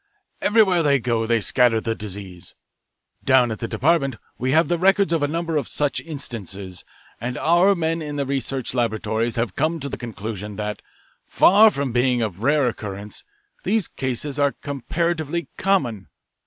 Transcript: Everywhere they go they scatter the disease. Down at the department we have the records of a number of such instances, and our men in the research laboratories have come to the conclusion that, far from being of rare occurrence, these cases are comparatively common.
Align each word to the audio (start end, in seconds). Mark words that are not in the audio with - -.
Everywhere 0.41 0.81
they 0.81 0.97
go 0.97 1.27
they 1.27 1.41
scatter 1.41 1.79
the 1.79 1.93
disease. 1.93 2.55
Down 3.23 3.51
at 3.51 3.59
the 3.59 3.67
department 3.67 4.15
we 4.35 4.49
have 4.51 4.67
the 4.67 4.79
records 4.79 5.13
of 5.13 5.21
a 5.21 5.27
number 5.27 5.57
of 5.57 5.67
such 5.67 5.99
instances, 6.01 6.83
and 7.19 7.37
our 7.37 7.75
men 7.75 8.01
in 8.01 8.15
the 8.15 8.25
research 8.25 8.73
laboratories 8.73 9.35
have 9.35 9.55
come 9.55 9.79
to 9.79 9.89
the 9.89 9.99
conclusion 9.99 10.55
that, 10.55 10.81
far 11.27 11.69
from 11.69 11.91
being 11.91 12.19
of 12.19 12.41
rare 12.41 12.67
occurrence, 12.67 13.23
these 13.63 13.87
cases 13.87 14.39
are 14.39 14.53
comparatively 14.53 15.49
common. 15.55 16.07